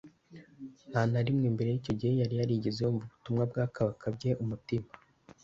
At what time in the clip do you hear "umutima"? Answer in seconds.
4.43-4.89